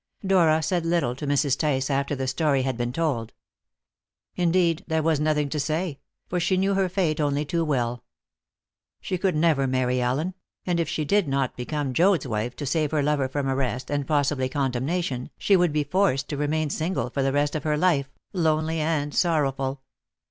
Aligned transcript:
Dora 0.25 0.63
said 0.63 0.83
little 0.83 1.15
to 1.15 1.27
Mrs. 1.27 1.55
Tice 1.59 1.91
after 1.91 2.15
the 2.15 2.25
story 2.25 2.63
had 2.63 2.75
been 2.75 2.91
told. 2.91 3.33
Indeed, 4.35 4.83
there 4.87 5.03
was 5.03 5.19
nothing 5.19 5.47
to 5.49 5.59
say; 5.59 5.99
for 6.27 6.39
she 6.39 6.57
knew 6.57 6.73
her 6.73 6.89
fate 6.89 7.21
only 7.21 7.45
too 7.45 7.63
well. 7.63 8.03
She 8.99 9.19
could 9.19 9.35
never 9.35 9.67
marry 9.67 10.01
Allen; 10.01 10.33
and 10.65 10.79
if 10.79 10.89
she 10.89 11.05
did 11.05 11.27
not 11.27 11.55
become 11.55 11.93
Joad's 11.93 12.25
wife, 12.27 12.55
to 12.55 12.65
save 12.65 12.89
her 12.89 13.03
lover 13.03 13.29
from 13.29 13.47
arrest, 13.47 13.91
and 13.91 14.07
possibly 14.07 14.49
condemnation, 14.49 15.29
she 15.37 15.55
would 15.55 15.71
be 15.71 15.83
forced 15.83 16.27
to 16.29 16.35
remain 16.37 16.71
single 16.71 17.11
for 17.11 17.21
the 17.21 17.31
rest 17.31 17.53
of 17.53 17.61
her 17.63 17.77
life, 17.77 18.11
lonely 18.33 18.79
and 18.79 19.13
sorrowful. 19.13 19.81